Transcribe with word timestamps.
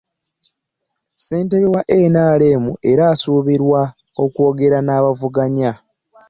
Ssentebe 1.19 1.67
wa 1.75 1.81
NRM 2.11 2.65
era 2.91 3.03
asuubirwa 3.13 3.81
okwogera 4.23 4.77
n'abavuganya. 4.83 5.71